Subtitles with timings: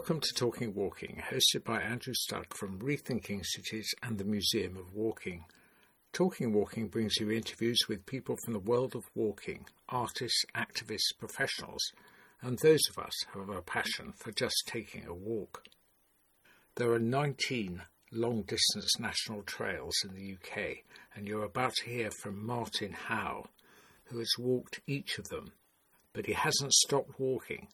[0.00, 4.94] Welcome to Talking Walking, hosted by Andrew Stuck from Rethinking Cities and the Museum of
[4.94, 5.44] Walking.
[6.14, 11.82] Talking Walking brings you interviews with people from the world of walking, artists, activists, professionals,
[12.40, 15.64] and those of us who have a passion for just taking a walk.
[16.76, 20.78] There are 19 long distance national trails in the UK,
[21.14, 23.44] and you're about to hear from Martyn Howe,
[24.04, 25.52] who has walked each of them,
[26.14, 27.68] but he hasn't stopped walking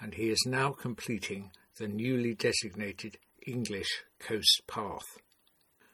[0.00, 5.18] and he is now completing the newly designated English Coast Path.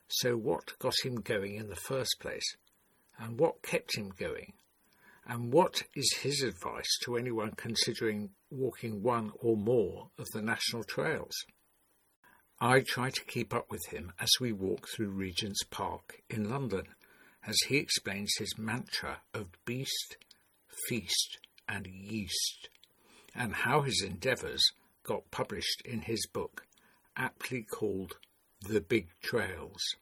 [0.08, 2.56] So, what got him going in the first place?
[3.18, 4.54] And what kept him going?
[5.26, 10.84] And what is his advice to anyone considering walking one or more of the national
[10.84, 11.34] trails?
[12.60, 16.88] I try to keep up with him as we walk through Regent's Park in London,
[17.46, 20.16] as he explains his mantra of beast,
[20.88, 22.68] feast, and yeast
[23.34, 24.62] and how his endeavours
[25.02, 26.66] got published in his book,
[27.16, 28.14] aptly called
[28.62, 29.96] The Big Trails.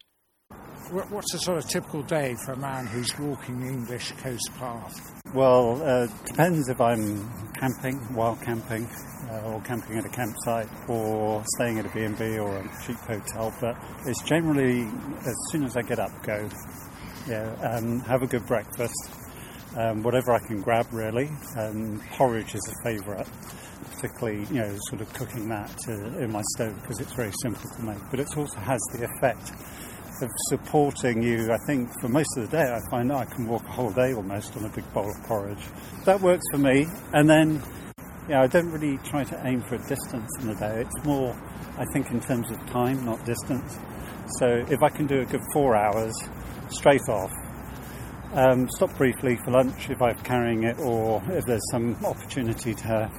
[0.91, 5.22] What's a sort of typical day for a man who's walking the English coast path?
[5.34, 8.86] Well, uh, depends if I'm camping, wild camping,
[9.30, 13.55] uh, or camping at a campsite, or staying at a B&B or a cheap hotel.
[13.61, 14.83] But it's generally
[15.27, 16.48] as soon as I get up, go.
[17.27, 19.11] Yeah, um, have a good breakfast,
[19.76, 21.30] um, whatever I can grab really.
[21.56, 23.28] Um, porridge is a favourite,
[23.94, 27.82] particularly you know sort of cooking that in my stove because it's very simple to
[27.82, 27.98] make.
[28.10, 29.52] But it also has the effect
[30.22, 31.52] of supporting you.
[31.52, 34.12] I think for most of the day, I find I can walk a whole day
[34.12, 35.64] almost on a big bowl of porridge.
[36.04, 36.86] That works for me.
[37.12, 37.62] And then,
[38.28, 40.82] yeah, I don't really try to aim for a distance in the day.
[40.82, 41.34] It's more,
[41.78, 43.78] I think, in terms of time, not distance.
[44.38, 46.14] So if I can do a good four hours
[46.68, 47.32] straight off,
[48.32, 52.84] um, stop briefly for lunch if I'm carrying it, or if there's some opportunity to
[52.84, 53.12] have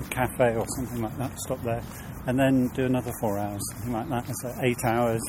[0.00, 1.82] a cafe or something like that, stop there,
[2.26, 4.34] and then do another four hours, something like that.
[4.42, 5.20] So eight hours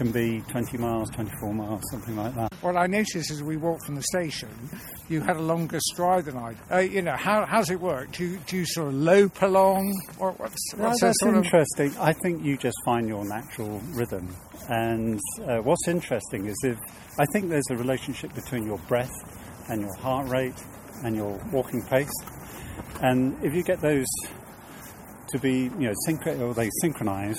[0.00, 2.50] can be 20 miles, 24 miles, something like that.
[2.62, 4.48] What I noticed as we walked from the station,
[5.10, 6.54] you had a longer stride than I.
[6.72, 8.10] Uh, you know, how how's it work?
[8.12, 9.94] Do you, do you sort of lope along?
[10.18, 11.88] Or what's, what's that's interesting.
[11.88, 11.98] Of...
[12.00, 14.34] I think you just find your natural rhythm.
[14.70, 16.78] And uh, what's interesting is if
[17.18, 19.12] I think there's a relationship between your breath
[19.68, 20.64] and your heart rate
[21.04, 22.08] and your walking pace.
[23.02, 24.06] And if you get those
[25.28, 27.38] to be, you know, synch- or they synchronize,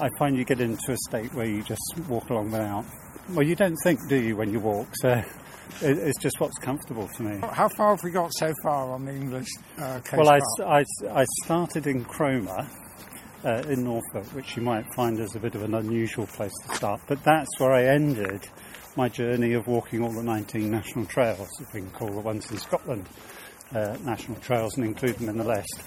[0.00, 2.84] I find you get into a state where you just walk along without.
[3.30, 4.88] Well, you don't think, do you, when you walk?
[4.94, 5.22] So
[5.82, 7.38] it's just what's comfortable for me.
[7.52, 11.24] How far have we got so far on the English uh, Well, I, I, I,
[11.44, 12.66] started in Cromer.
[13.42, 16.76] Uh, in Norfolk, which you might find as a bit of an unusual place to
[16.76, 18.46] start, but that's where I ended
[18.96, 22.50] my journey of walking all the 19 national trails, if we can call the ones
[22.50, 23.08] in Scotland
[23.74, 25.82] uh, national trails and include them in the list.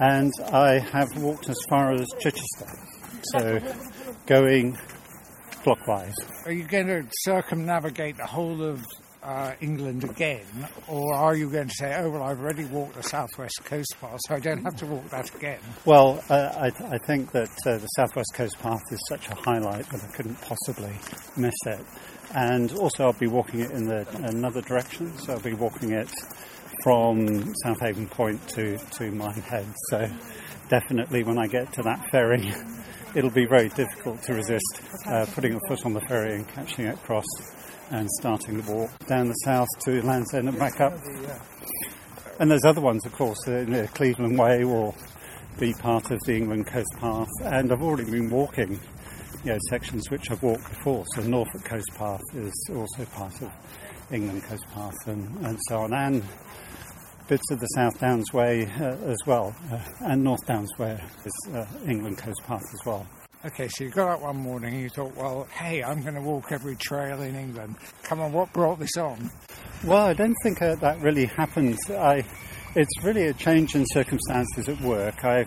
[0.00, 2.66] And I have walked as far as Chichester,
[3.24, 3.60] so
[4.26, 4.78] going
[5.62, 6.14] clockwise.
[6.44, 8.84] Are you going to circumnavigate the whole of
[9.26, 10.46] uh, England again,
[10.86, 14.20] or are you going to say, "Oh well, I've already walked the southwest coast path,
[14.28, 15.58] so I don't have to walk that again"?
[15.84, 19.88] Well, uh, I, I, think that uh, the southwest coast path is such a highlight
[19.90, 20.96] that I couldn't possibly
[21.36, 21.84] miss it.
[22.36, 26.10] And also, I'll be walking it in the another direction, so I'll be walking it
[26.84, 29.66] from South Haven Point to to Minehead.
[29.90, 30.08] So,
[30.68, 32.52] definitely, when I get to that ferry.
[33.16, 36.84] It'll be very difficult to resist uh, putting a foot on the ferry and catching
[36.84, 37.24] it across
[37.90, 40.92] and starting the walk down the south to Land's End and back up.
[42.38, 44.94] And there's other ones, of course, in the Cleveland Way will
[45.58, 47.30] be part of the England Coast Path.
[47.42, 48.78] And I've already been walking,
[49.44, 51.06] you know, sections which I've walked before.
[51.14, 53.50] So Norfolk Coast Path is also part of
[54.12, 55.94] England Coast Path and, and so on.
[55.94, 56.22] And
[57.28, 61.54] bits of the South Downs Way uh, as well, uh, and North Downs Way is
[61.54, 63.06] uh, England Coast Path as well.
[63.44, 66.20] Okay, so you got up one morning and you thought, well, hey, I'm going to
[66.20, 67.76] walk every trail in England.
[68.02, 69.30] Come on, what brought this on?
[69.84, 71.78] Well, I don't think uh, that really happened.
[71.90, 72.24] I,
[72.74, 75.24] it's really a change in circumstances at work.
[75.24, 75.46] I,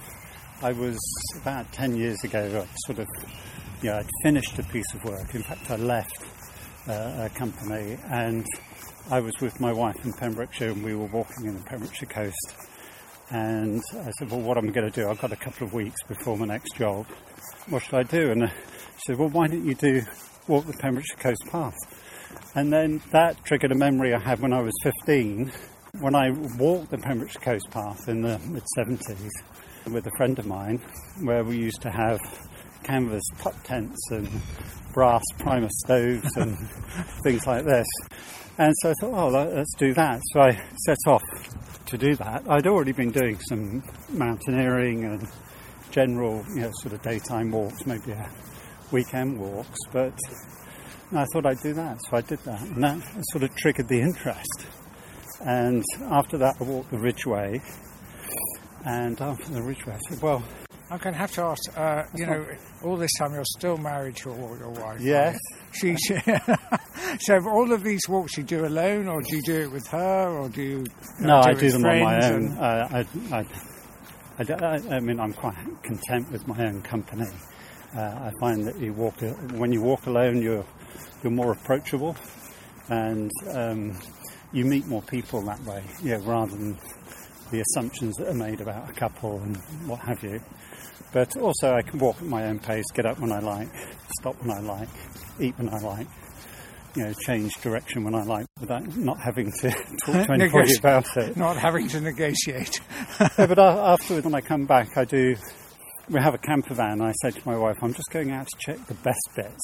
[0.61, 0.97] I was
[1.41, 3.07] about 10 years ago, sort of,
[3.81, 5.33] you know, I'd finished a piece of work.
[5.33, 6.23] In fact, I left
[6.87, 8.45] uh, a company and
[9.11, 12.55] I was with my wife in Pembrokeshire and we were walking in the Pembrokeshire coast.
[13.31, 15.09] And I said, well, what am I going to do?
[15.09, 17.05] I've got a couple of weeks before my next job
[17.69, 18.31] what should I do?
[18.31, 20.01] And uh, she said, well, why don't you do
[20.47, 21.75] walk the Pembrokeshire Coast Path?
[22.55, 25.51] And then that triggered a memory I had when I was 15,
[25.99, 29.29] when I walked the Pembrokeshire Coast Path in the mid 70s
[29.91, 30.81] with a friend of mine,
[31.21, 32.19] where we used to have
[32.89, 34.27] canvas putt tents and
[34.93, 36.57] brass Primus stoves and
[37.23, 37.85] things like this.
[38.57, 40.19] And so I thought, oh, let's do that.
[40.33, 40.51] So I
[40.85, 41.23] set off
[41.85, 42.43] to do that.
[42.49, 45.27] I'd already been doing some mountaineering and
[45.91, 48.29] general, you know, sort of daytime walks, maybe a
[48.91, 50.17] weekend walks, but
[51.11, 53.01] I thought I'd do that, so I did that, and that
[53.31, 54.67] sort of triggered the interest.
[55.41, 57.61] And after that, I walked the Ridgeway,
[58.85, 60.43] and after the Ridgeway, I said, well,
[60.91, 62.45] I'm going to have to ask, uh, you know,
[62.83, 64.99] all this time you're still married to your wife.
[65.01, 65.37] Yes.
[65.71, 66.17] She, she
[67.19, 70.29] so all of these walks you do alone, or do you do it with her,
[70.29, 70.85] or do you?
[71.19, 72.57] Uh, no, do I do them on my own.
[72.57, 72.87] Uh,
[73.31, 77.27] I, I, I- I mean, I'm quite content with my own company.
[77.95, 79.15] Uh, I find that you walk
[79.53, 80.65] when you walk alone, you're
[81.23, 82.15] you're more approachable,
[82.89, 83.99] and um,
[84.53, 85.83] you meet more people that way.
[86.01, 86.77] Yeah, rather than
[87.51, 89.57] the assumptions that are made about a couple and
[89.87, 90.39] what have you.
[91.11, 93.69] But also, I can walk at my own pace, get up when I like,
[94.19, 94.89] stop when I like,
[95.39, 96.07] eat when I like.
[96.95, 99.69] You know, change direction when I like, without not having to
[100.05, 101.37] talk to anybody about it.
[101.37, 102.79] Not having to negotiate.
[103.19, 105.35] Yeah, but afterwards, when I come back, I do.
[106.09, 106.93] We have a camper van.
[106.93, 109.61] And I say to my wife, "I'm just going out to check the best bits."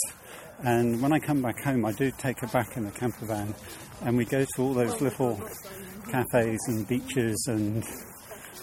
[0.60, 3.56] And when I come back home, I do take her back in the camper van,
[4.02, 5.36] and we go to all those little
[6.12, 7.84] cafes and beaches and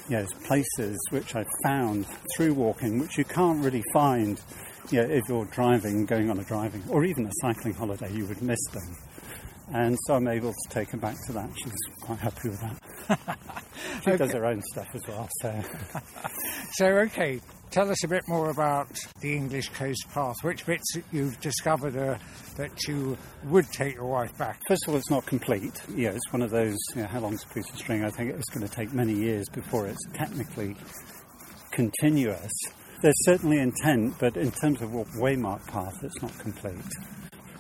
[0.09, 2.07] you know, places which I've found
[2.37, 4.41] through walking, which you can't really find.
[4.91, 8.27] You know, if you're driving, going on a driving, or even a cycling holiday, you
[8.27, 8.97] would miss them.
[9.73, 11.49] And so I'm able to take her back to that.
[11.57, 13.39] She's quite happy with that.
[14.05, 15.29] she does her own stuff as well.
[15.41, 15.63] So
[16.73, 17.41] So, okay,
[17.73, 18.87] tell us a bit more about
[19.21, 20.37] the English Coast Path.
[20.43, 22.19] Which bits you've discovered uh,
[22.57, 24.61] that you would take your wife back?
[24.69, 25.81] first of all, it's not complete.
[25.97, 26.77] Yeah, it's one of those.
[26.95, 28.05] You know, how long's a piece of string?
[28.05, 30.77] I think it's going to take many years before it's technically
[31.71, 32.53] continuous.
[33.01, 36.77] There's certainly intent, but in terms of what waymark path, it's not complete.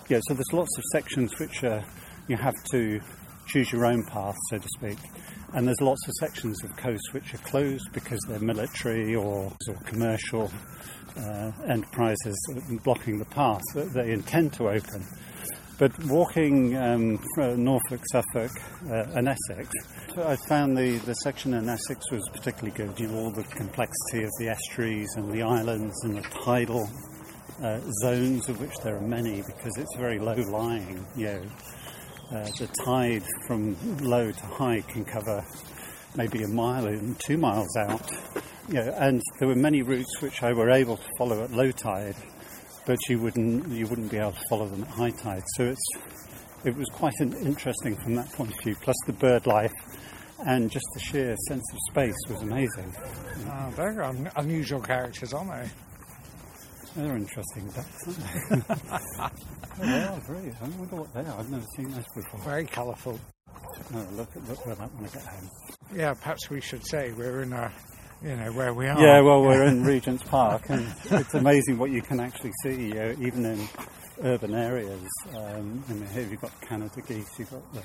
[0.08, 1.80] Yeah, so there's lots of sections which uh,
[2.28, 3.00] you have to
[3.52, 4.98] choose your own path, so to speak.
[5.54, 9.74] And there's lots of sections of coast which are closed because they're military or, or
[9.84, 10.50] commercial
[11.16, 12.36] uh, enterprises
[12.84, 15.06] blocking the path that they intend to open.
[15.78, 18.50] But walking um, Norfolk, Suffolk,
[18.88, 19.68] uh, and Essex,
[20.16, 22.98] I found the, the section in Essex was particularly good.
[23.00, 26.88] You know, all the complexity of the estuaries and the islands and the tidal
[27.62, 31.04] uh, zones, of which there are many, because it's very low lying.
[31.16, 31.42] You know,
[32.32, 35.44] uh, the tide from low to high can cover
[36.16, 38.10] maybe a mile and two miles out.
[38.68, 41.70] You know, and there were many routes which I were able to follow at low
[41.70, 42.16] tide,
[42.86, 45.42] but you wouldn't you wouldn't be able to follow them at high tide.
[45.56, 45.88] So it's
[46.64, 48.76] it was quite an interesting from that point of view.
[48.80, 49.72] Plus the bird life
[50.46, 52.94] and just the sheer sense of space was amazing.
[53.48, 55.68] Uh, they're un- unusual characters, aren't they?
[56.96, 58.06] They're interesting ducks,
[58.50, 58.74] aren't they?
[59.20, 59.30] oh,
[59.78, 60.52] they are great.
[60.60, 61.38] I wonder what they are.
[61.38, 62.40] I've never seen those before.
[62.40, 63.18] Very colourful.
[63.94, 65.50] Oh, look, look where that when I get home.
[65.94, 67.72] Yeah, perhaps we should say we're in a,
[68.22, 69.00] you know, where we are.
[69.00, 73.14] Yeah, well, we're in Regent's Park, and it's amazing what you can actually see, uh,
[73.18, 73.68] even in
[74.22, 75.08] urban areas.
[75.34, 77.82] Um, I mean, here you've got Canada geese, you've got the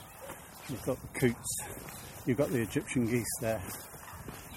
[0.69, 1.57] you've got the coots,
[2.25, 3.61] you've got the Egyptian geese there,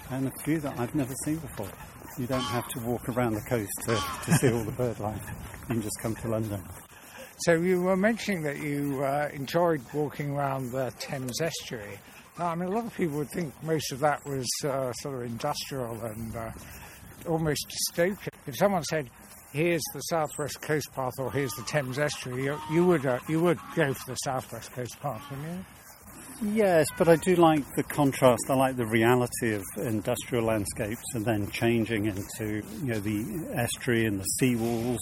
[0.09, 1.69] and a few that I've never seen before.
[2.17, 5.21] You don't have to walk around the coast to, to see all the bird life.
[5.61, 6.61] You can just come to London.
[7.45, 11.97] So you were mentioning that you uh, enjoyed walking around the Thames estuary.
[12.37, 15.15] Now, I mean, a lot of people would think most of that was uh, sort
[15.15, 16.51] of industrial and uh,
[17.27, 17.65] almost
[17.95, 18.29] dystopian.
[18.45, 19.09] If someone said,
[19.53, 23.41] "Here's the Southwest Coast Path" or "Here's the Thames estuary," you, you would uh, you
[23.41, 25.65] would go for the Southwest Coast Path, wouldn't you?
[26.43, 28.41] Yes, but I do like the contrast.
[28.49, 34.07] I like the reality of industrial landscapes and then changing into you know the estuary
[34.07, 34.97] and the seawalls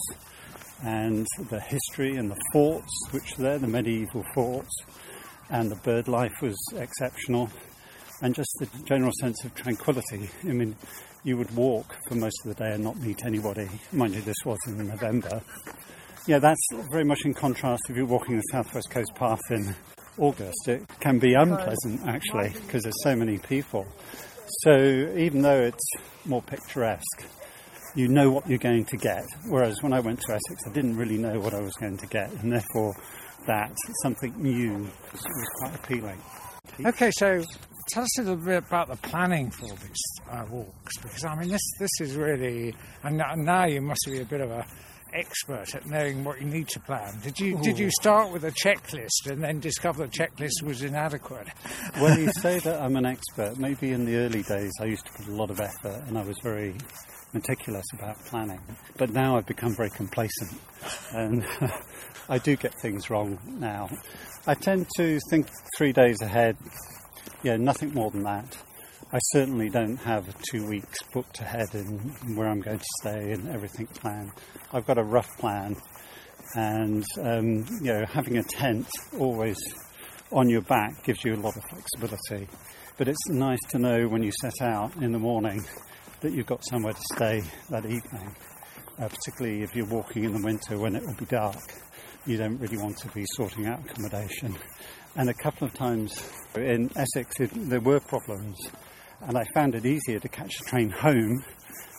[0.83, 4.83] and the history and the forts, which are there, the medieval forts,
[5.49, 7.49] and the bird life was exceptional,
[8.21, 10.29] and just the general sense of tranquility.
[10.43, 10.75] I mean,
[11.23, 13.69] you would walk for most of the day and not meet anybody.
[13.93, 15.41] Mind you, this was in November.
[16.27, 19.73] Yeah, that's very much in contrast if you're walking the Southwest Coast Path in
[20.19, 20.67] August.
[20.67, 23.85] It can be unpleasant actually because there's so many people.
[24.63, 24.71] So
[25.17, 25.89] even though it's
[26.25, 27.23] more picturesque,
[27.95, 29.23] you know what you're going to get.
[29.47, 32.07] Whereas when I went to Essex, I didn't really know what I was going to
[32.07, 32.93] get, and therefore
[33.47, 35.25] that something new was,
[35.59, 36.21] quite appealing.
[36.85, 37.43] Okay, so
[37.89, 41.49] tell us a little bit about the planning for these uh, walks, because I mean,
[41.49, 44.65] this this is really, and now you must be a bit of a
[45.13, 47.19] expert at knowing what you need to plan.
[47.21, 51.47] Did you did you start with a checklist and then discover the checklist was inadequate?
[51.99, 53.57] Well, you say that I'm an expert.
[53.57, 56.23] Maybe in the early days I used to put a lot of effort and I
[56.23, 56.75] was very
[57.33, 58.61] meticulous about planning.
[58.97, 60.59] But now I've become very complacent
[61.13, 61.45] and
[62.29, 63.89] I do get things wrong now.
[64.47, 65.47] I tend to think
[65.77, 66.57] three days ahead,
[67.43, 68.57] yeah, nothing more than that.
[69.11, 73.49] I certainly don't have two weeks booked ahead and where I'm going to stay and
[73.49, 74.31] everything planned.
[74.71, 75.75] I've got a rough plan,
[76.55, 78.87] and um, you know, having a tent
[79.17, 79.57] always
[80.31, 82.47] on your back gives you a lot of flexibility.
[82.97, 85.65] But it's nice to know when you set out in the morning
[86.21, 88.35] that you've got somewhere to stay that evening,
[88.99, 91.57] uh, particularly if you're walking in the winter when it will be dark.
[92.25, 94.55] You don't really want to be sorting out accommodation.
[95.15, 98.57] And a couple of times in Essex, it, there were problems,
[99.21, 101.43] and I found it easier to catch the train home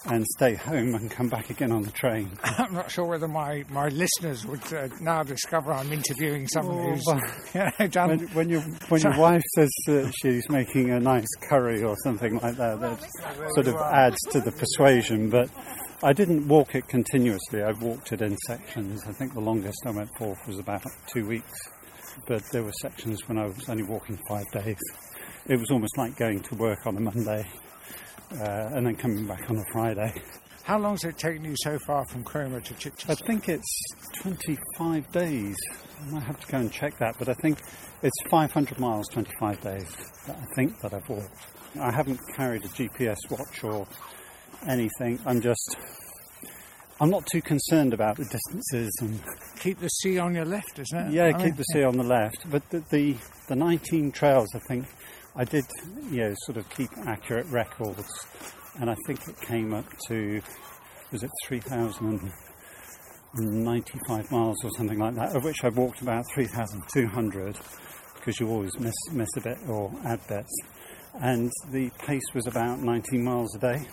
[0.07, 2.31] and stay home and come back again on the train.
[2.43, 6.91] I'm not sure whether my, my listeners would uh, now discover I'm interviewing someone oh,
[6.95, 8.09] who's you know, done.
[8.09, 12.39] When, when, your, when your wife says that she's making a nice curry or something
[12.39, 13.11] like that, that
[13.55, 15.29] sort of adds to the persuasion.
[15.29, 15.51] But
[16.03, 19.03] I didn't walk it continuously, I walked it in sections.
[19.07, 21.69] I think the longest I went for was about two weeks.
[22.27, 24.79] But there were sections when I was only walking five days.
[25.51, 27.45] It was almost like going to work on a Monday
[28.31, 30.15] uh, and then coming back on a Friday.
[30.63, 33.11] How long has it taken you so far from Cromer to Chichester?
[33.11, 33.83] I think it's
[34.19, 35.57] 25 days.
[36.01, 37.59] I might have to go and check that, but I think
[38.01, 39.97] it's 500 miles, 25 days.
[40.29, 41.35] I think that I've walked.
[41.81, 43.89] I haven't carried a GPS watch or
[44.69, 45.19] anything.
[45.27, 45.77] I'm just,
[47.01, 49.21] I'm not too concerned about the distances and
[49.59, 51.13] keep the sea on your left, isn't it?
[51.13, 52.49] Yeah, I keep mean, the sea on the left.
[52.49, 53.17] But the, the
[53.49, 54.87] the 19 trails, I think,
[55.37, 55.65] I did,
[56.11, 58.05] you know, sort of keep accurate records,
[58.81, 60.43] and I think it came up to
[61.13, 67.57] was it 3,095 miles or something like that, of which I walked about 3,200
[68.17, 70.55] because you always miss miss a bit or add bits,
[71.21, 73.87] and the pace was about 19 miles a day.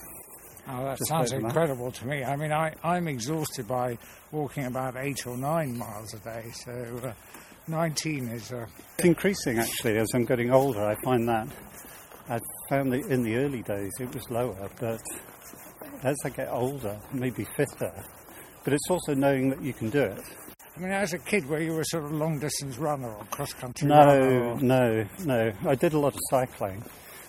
[0.70, 2.25] Oh, that sounds incredible to me.
[2.25, 3.98] I mean, I, I'm exhausted by
[4.32, 7.13] walking about eight or nine miles a day, so uh,
[7.68, 8.52] 19 is.
[8.52, 8.66] Uh...
[8.98, 10.84] It's increasing actually as I'm getting older.
[10.84, 11.48] I find that
[12.30, 15.02] I found that in the early days it was lower, but
[16.04, 17.94] as I get older, maybe fitter.
[18.64, 20.22] But it's also knowing that you can do it.
[20.76, 23.54] I mean, as a kid, were you a sort of long distance runner or cross
[23.54, 24.56] country no.
[24.56, 25.54] No, no.
[25.66, 26.84] I did a lot of cycling,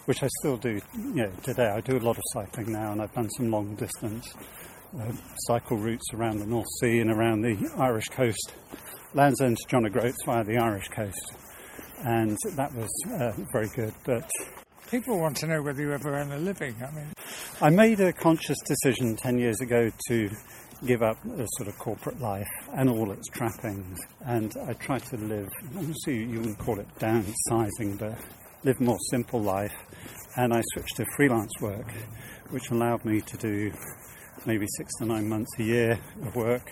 [0.06, 0.80] which I still do.
[0.96, 3.74] You know, today I do a lot of cycling now, and I've done some long
[3.76, 4.34] distance
[4.98, 5.12] uh,
[5.46, 8.52] cycle routes around the North Sea and around the Irish coast
[9.14, 11.32] Land's End to John O'Groats via the Irish coast,
[12.04, 12.88] and that was
[13.18, 13.94] uh, very good.
[14.04, 14.28] But
[14.90, 16.76] people want to know whether you ever earn a living.
[16.82, 17.12] I mean,
[17.62, 20.30] I made a conscious decision ten years ago to
[20.86, 25.16] give up a sort of corporate life and all its trappings, and I try to
[25.16, 25.48] live.
[25.76, 28.18] Obviously, you wouldn't call it downsizing, but
[28.64, 29.74] live more simple life.
[30.36, 31.90] And I switched to freelance work,
[32.50, 33.72] which allowed me to do
[34.44, 36.70] maybe six to nine months a year of work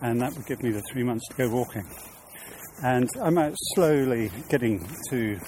[0.00, 1.84] and that would give me the three months to go walking.
[2.82, 5.38] And I'm out slowly getting to,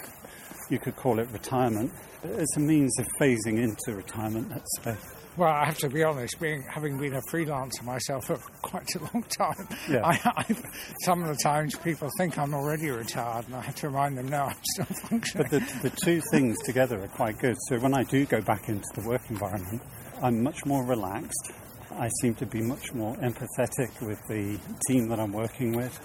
[0.68, 1.92] you could call it retirement.
[2.24, 4.90] It's a means of phasing into retirement, let's say.
[4.90, 4.96] Uh,
[5.36, 8.98] well, I have to be honest, being having been a freelancer myself for quite a
[8.98, 10.04] long time, yeah.
[10.04, 10.56] I, I,
[11.04, 14.28] some of the times people think I'm already retired, and I have to remind them,
[14.28, 15.46] no, I'm still functioning.
[15.48, 17.56] But the, the two things together are quite good.
[17.68, 19.80] So when I do go back into the work environment,
[20.20, 21.52] I'm much more relaxed
[21.92, 25.98] I seem to be much more empathetic with the team that I'm working with.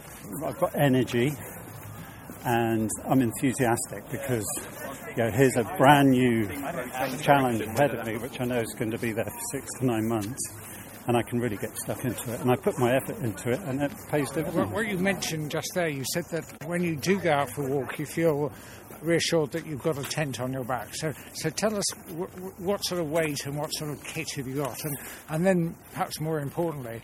[0.44, 1.32] I've got energy
[2.44, 4.46] and I'm enthusiastic because
[5.16, 6.48] you know, here's a brand new
[7.22, 9.86] challenge ahead of me, which I know is going to be there for six to
[9.86, 10.42] nine months.
[11.08, 13.60] And I can really get stuck into it, and I put my effort into it,
[13.62, 14.72] and it pays dividends.
[14.72, 17.72] What you mentioned just there, you said that when you do go out for a
[17.72, 18.52] walk, you feel
[19.02, 20.96] reassured that you've got a tent on your back.
[20.96, 24.28] So, so tell us w- w- what sort of weight and what sort of kit
[24.36, 24.98] have you got, and
[25.30, 27.02] and then perhaps more importantly,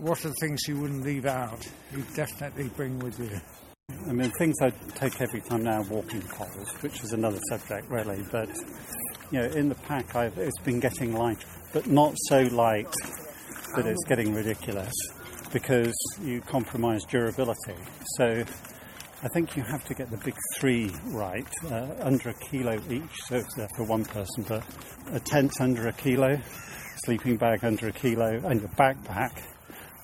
[0.00, 1.64] what are the things you wouldn't leave out?
[1.92, 3.40] You'd definitely bring with you.
[4.08, 8.24] I mean, things I take every time now, walking poles, which is another subject really.
[8.32, 8.48] But
[9.30, 12.92] you know, in the pack, I've, it's been getting light, but not so light
[13.76, 14.92] that it's getting ridiculous
[15.52, 17.76] because you compromise durability.
[18.16, 18.42] So
[19.22, 23.22] I think you have to get the big three right, uh, under a kilo each,
[23.26, 24.64] so it's there for one person, but
[25.12, 26.38] a tent under a kilo,
[27.04, 29.42] sleeping bag under a kilo, and your backpack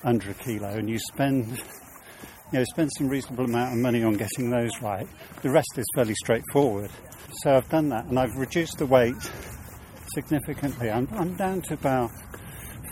[0.03, 1.61] under a kilo, and you spend
[2.51, 5.07] you know, spend some reasonable amount of money on getting those right.
[5.41, 6.91] The rest is fairly straightforward.
[7.41, 9.15] So I've done that, and I've reduced the weight
[10.13, 10.91] significantly.
[10.91, 12.11] I'm, I'm down to about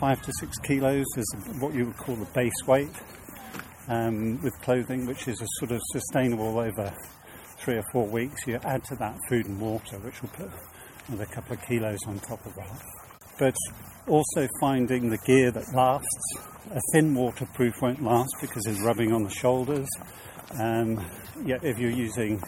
[0.02, 2.90] five to six kilos is what you would call the base weight
[3.88, 6.92] um, with clothing, which is a sort of sustainable over
[7.60, 8.48] three or four weeks.
[8.48, 10.50] You add to that food and water, which will put
[11.08, 12.82] another couple of kilos on top of that.
[13.38, 13.56] But
[14.08, 16.36] also finding the gear that lasts.
[16.72, 19.88] A thin waterproof won't last because it's rubbing on the shoulders.
[20.60, 21.06] Um,
[21.46, 22.42] yeah, if you're using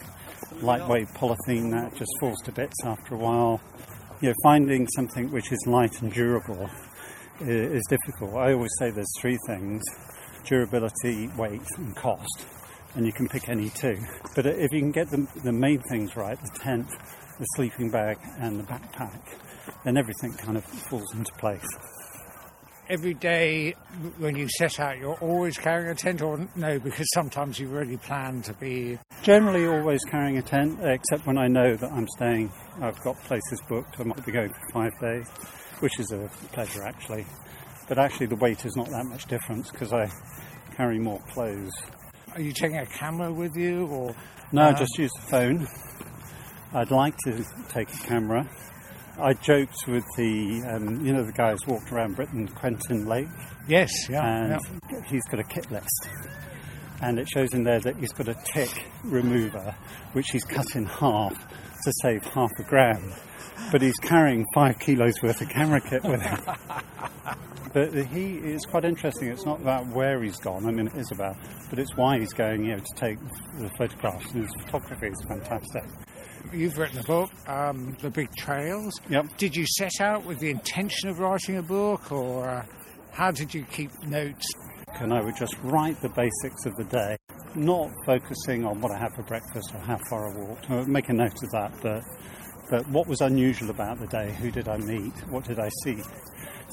[0.60, 3.60] lightweight polythene that just falls to bits after a while.
[4.20, 6.68] You know, finding something which is light and durable
[7.40, 8.34] is, is difficult.
[8.34, 9.82] I always say there's three things
[10.44, 12.46] durability, weight, and cost,
[12.94, 13.96] and you can pick any two.
[14.34, 16.88] But if you can get the, the main things right the tent,
[17.38, 19.20] the sleeping bag, and the backpack
[19.84, 21.66] then everything kind of falls into place.
[22.88, 23.74] Every day
[24.18, 27.96] when you set out, you're always carrying a tent, or no, because sometimes you really
[27.96, 28.98] plan to be.
[29.22, 33.62] Generally, always carrying a tent, except when I know that I'm staying, I've got places
[33.68, 35.26] booked, I might be going for five days,
[35.80, 37.26] which is a pleasure actually.
[37.88, 40.10] But actually, the weight is not that much difference because I
[40.74, 41.72] carry more clothes.
[42.34, 44.14] Are you taking a camera with you, or
[44.52, 44.62] no?
[44.62, 45.68] Uh, just use the phone.
[46.72, 48.48] I'd like to take a camera.
[49.16, 53.28] I joked with the, um, you know, the guys walked around Britain, Quintin Lake.
[53.68, 54.24] Yes, yeah.
[54.24, 55.00] And yeah.
[55.06, 56.08] he's got a kit list.
[57.00, 59.76] And it shows in there that he's got a tick remover,
[60.14, 61.36] which he's cut in half
[61.84, 63.12] to save half a gram.
[63.70, 66.38] But he's carrying five kilos worth of camera kit with him.
[67.72, 69.28] but he is quite interesting.
[69.28, 71.36] It's not about where he's gone, I mean, it is about,
[71.70, 73.18] but it's why he's going, you know, to take
[73.58, 74.32] the photographs.
[74.32, 75.84] And his photography is fantastic
[76.52, 79.00] you've written a book, um, The Big Trails.
[79.08, 79.36] Yep.
[79.36, 82.64] Did you set out with the intention of writing a book, or uh,
[83.12, 84.46] how did you keep notes?
[85.00, 87.16] And I would just write the basics of the day,
[87.56, 90.70] not focusing on what I had for breakfast or how far I walked.
[90.70, 92.02] I would make a note of that, but,
[92.70, 94.32] but what was unusual about the day?
[94.40, 95.12] Who did I meet?
[95.28, 95.98] What did I see?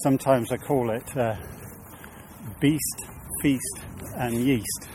[0.03, 1.35] Sometimes I call it uh,
[2.59, 3.05] beast,
[3.41, 3.79] feast,
[4.17, 4.85] and yeast,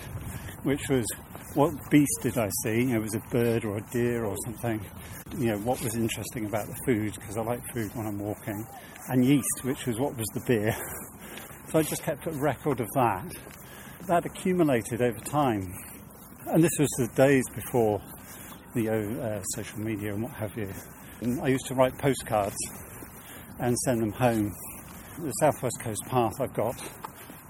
[0.63, 1.07] which was
[1.55, 2.93] what beast did I see?
[2.93, 4.85] it was a bird or a deer or something.
[5.39, 8.67] You know, what was interesting about the food, because I like food when I'm walking.
[9.09, 10.77] And yeast, which was what was the beer.
[11.69, 13.29] So I just kept a record of that.
[14.09, 15.73] That accumulated over time.
[16.47, 18.01] And this was the days before
[18.73, 20.73] the uh, social media and what have you.
[21.23, 22.55] And I used to write postcards
[23.59, 24.53] and send them home.
[25.19, 26.81] The Southwest Coast Path, I've got,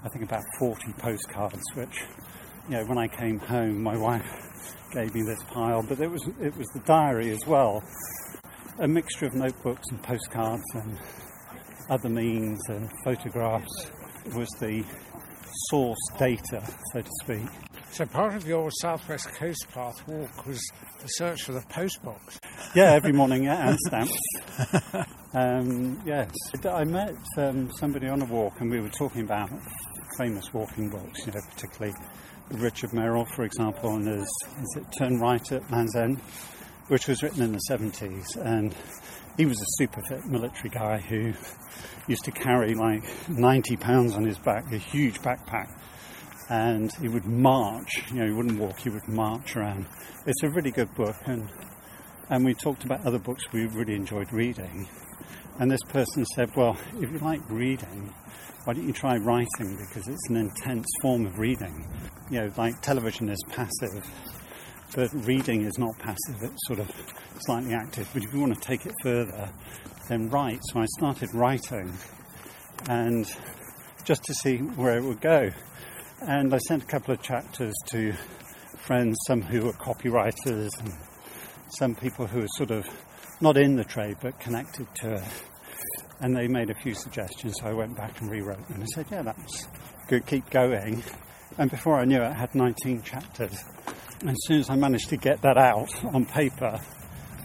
[0.03, 2.01] I think, about 40 postcards, which
[2.69, 4.25] you know, when I came home, my wife
[4.91, 7.83] gave me this pile, but it was it was the diary as well,
[8.79, 10.97] a mixture of notebooks and postcards and
[11.89, 13.91] other means and photographs
[14.33, 14.83] was the
[15.69, 17.47] source data, so to speak.
[17.91, 20.59] So part of your Southwest Coast Path walk was
[21.01, 22.39] the search for the postbox.
[22.75, 24.19] Yeah, every morning, yeah, and stamps.
[25.33, 26.31] um, yes,
[26.65, 29.49] I met um, somebody on a walk, and we were talking about
[30.17, 31.93] famous walking books, you know, particularly
[32.51, 36.19] Richard Merrill, for example, and his is it Turn Right at Land's End,
[36.87, 38.35] which was written in the 70s.
[38.37, 38.73] And
[39.37, 41.31] he was a super fit military guy who
[42.07, 45.79] used to carry like 90 pounds on his back, a huge backpack.
[46.49, 49.85] And he would march, you know, he wouldn't walk, he would march around.
[50.25, 51.49] It's a really good book, and,
[52.29, 54.87] and we talked about other books we really enjoyed reading.
[55.59, 58.13] And this person said, Well, if you like reading,
[58.63, 61.85] why don't you try writing because it's an intense form of reading.
[62.29, 64.05] You know, like television is passive,
[64.95, 66.91] but reading is not passive, it's sort of
[67.39, 68.09] slightly active.
[68.13, 69.49] But if you want to take it further,
[70.07, 70.59] then write.
[70.71, 71.91] So I started writing
[72.87, 73.25] and
[74.03, 75.49] just to see where it would go.
[76.21, 78.13] And I sent a couple of chapters to
[78.77, 80.93] friends, some who were copywriters and
[81.77, 82.87] some people who were sort of
[83.41, 85.23] not in the trade but connected to it
[86.19, 87.55] and they made a few suggestions.
[87.59, 88.79] So I went back and rewrote them.
[88.79, 89.67] and said, "Yeah, that's
[90.07, 90.25] good.
[90.25, 91.03] Keep going."
[91.57, 93.63] And before I knew it, I had 19 chapters.
[94.21, 96.79] And as soon as I managed to get that out on paper,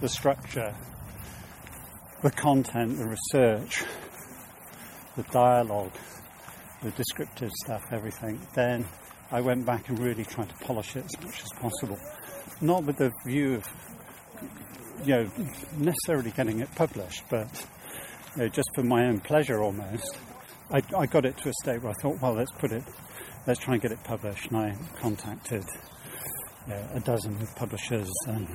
[0.01, 0.75] the structure,
[2.23, 3.85] the content, the research,
[5.17, 5.93] the dialogue,
[6.83, 8.87] the descriptive stuff, everything, then
[9.31, 11.99] I went back and really tried to polish it as much as possible.
[12.63, 13.65] Not with the view of,
[15.05, 15.31] you know,
[15.77, 17.67] necessarily getting it published, but
[18.37, 20.17] you know, just for my own pleasure almost.
[20.71, 22.83] I, I, got it to a state where I thought, well, let's put it,
[23.47, 24.51] let's try and get it published.
[24.51, 25.65] And I contacted
[26.69, 28.49] know, a dozen publishers, and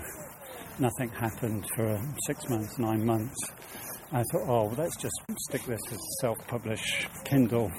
[0.79, 3.35] nothing happened for six months, nine months.
[4.11, 5.15] I thought, oh, well, let's just
[5.49, 7.71] stick this as self-published Kindle.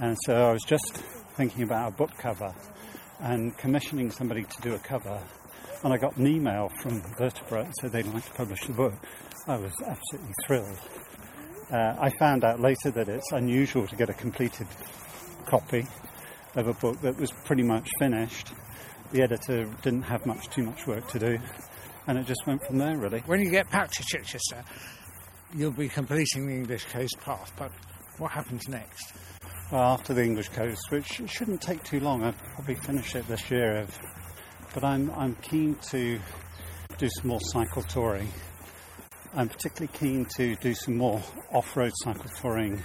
[0.00, 0.96] And so I was just
[1.36, 2.52] thinking about a book cover
[3.20, 5.20] and commissioning somebody to do a cover.
[5.84, 8.94] And I got an email from Vertebrate said they'd like to publish the book.
[9.46, 10.78] I was absolutely thrilled.
[11.70, 14.66] Uh, I found out later that it's unusual to get a completed
[15.46, 15.86] copy
[16.56, 18.52] of a book that was pretty much finished.
[19.10, 21.38] The editor didn't have much too much work to do,
[22.06, 23.20] and it just went from there really.
[23.24, 24.62] When you get back to Chichester,
[25.54, 27.72] you'll be completing the English coast path, but
[28.18, 29.14] what happens next?
[29.72, 33.50] Well, after the English coast, which shouldn't take too long, I'll probably finish it this
[33.50, 33.86] year.
[34.74, 36.20] But I'm I'm keen to
[36.98, 38.28] do some more cycle touring.
[39.34, 42.82] I'm particularly keen to do some more off road cycle touring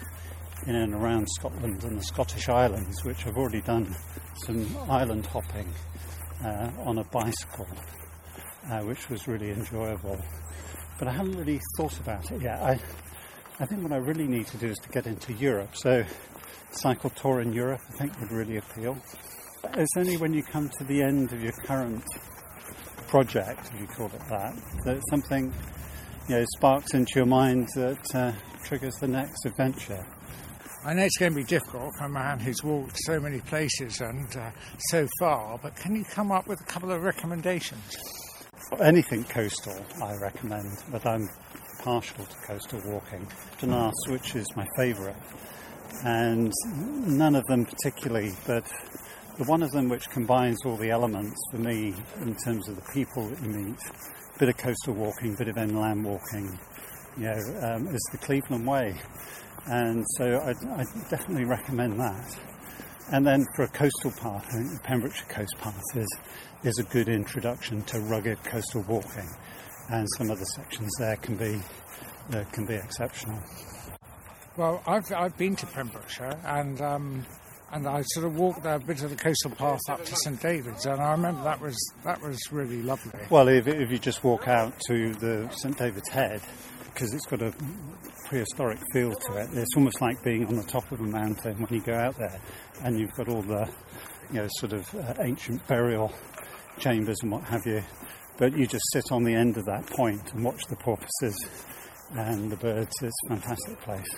[0.68, 3.94] in and around Scotland and the Scottish Islands, which I've already done
[4.46, 5.68] some island hopping
[6.44, 7.68] uh, on a bicycle,
[8.70, 10.20] uh, which was really enjoyable.
[11.00, 12.62] But I haven't really thought about it yet.
[12.62, 12.80] I,
[13.60, 15.76] I think what I really need to do is to get into Europe.
[15.76, 16.04] So,
[16.72, 18.98] cycle tour in Europe, I think, would really appeal.
[19.76, 22.04] It's only when you come to the end of your current
[23.08, 25.54] project, if you call it that, that something
[26.28, 28.32] you know, sparks into your mind that uh,
[28.64, 30.06] triggers the next adventure.
[30.86, 34.02] I know it's going to be difficult for a man who's walked so many places
[34.02, 34.52] and uh,
[34.90, 37.98] so far, but can you come up with a couple of recommendations?
[38.82, 41.30] Anything coastal, I recommend, but I'm
[41.84, 43.26] partial to coastal walking.
[43.62, 45.16] Ask which is my favourite,
[46.04, 48.66] and none of them particularly, but
[49.38, 52.92] the one of them which combines all the elements for me in terms of the
[52.94, 53.80] people that you meet,
[54.36, 56.60] a bit of coastal walking, a bit of inland walking,
[57.16, 58.96] you know, um, is the Cleveland Way.
[59.66, 60.50] And so I,
[60.82, 62.40] I, definitely recommend that.
[63.12, 66.18] And then for a coastal path, I think the Pembrokeshire Coast Path is,
[66.64, 69.30] is a good introduction to rugged coastal walking.
[69.90, 71.60] And some of the sections there can be,
[72.34, 73.40] uh, can be exceptional.
[74.58, 77.26] Well, I've, I've been to Pembrokeshire and um,
[77.74, 80.86] and I sort of walked a bit of the coastal path up to St David's,
[80.86, 83.20] and I remember that was that was really lovely.
[83.32, 86.42] Well, if, if you just walk out to the St David's Head,
[86.94, 87.54] because it's got a
[88.28, 91.74] prehistoric feel to it, it's almost like being on the top of a mountain when
[91.74, 92.40] you go out there,
[92.84, 93.70] and you've got all the
[94.32, 96.14] you know sort of uh, ancient burial
[96.80, 97.84] chambers and what have you.
[98.38, 101.48] But you just sit on the end of that point and watch the porpoises
[102.16, 102.92] and the birds.
[103.02, 104.10] It's a fantastic place.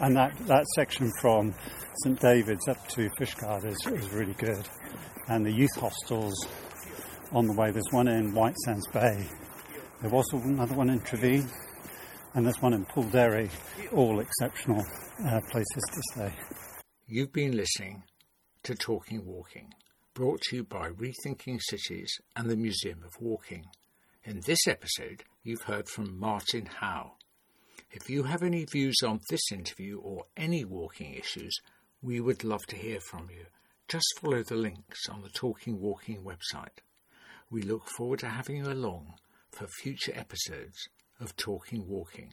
[0.00, 1.54] And that, that section from
[2.02, 4.66] St David's up to Fishguard is, is really good.
[5.28, 6.34] And the youth hostels
[7.32, 9.28] on the way, there's one in White Sands Bay,
[10.00, 11.48] there was another one in Trevine,
[12.34, 13.50] and there's one in Pwll Deri,
[13.92, 14.84] all exceptional
[15.26, 16.32] uh, places to stay.
[17.06, 18.04] You've been listening
[18.62, 19.74] to Talking Walking,
[20.14, 23.66] brought to you by Rethinking Cities and the Museum of Walking.
[24.22, 27.14] In this episode, you've heard from Martyn Howe.
[27.90, 31.58] If you have any views on this interview or any walking issues,
[32.00, 33.46] we would love to hear from you.
[33.88, 36.78] Just follow the links on the Talking Walking website.
[37.50, 39.14] We look forward to having you along
[39.50, 40.88] for future episodes
[41.20, 42.32] of Talking Walking.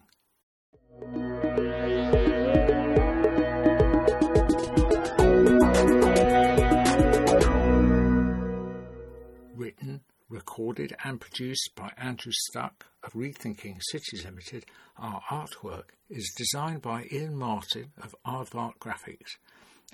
[9.56, 14.66] Written recorded and produced by Andrew Stuck of Rethinking Cities Limited,
[14.98, 19.38] our artwork is designed by Ian Martin of Aardvark Graphics,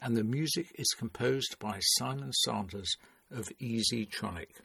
[0.01, 2.95] and the music is composed by Simon Sanders
[3.31, 4.61] of Easytronic.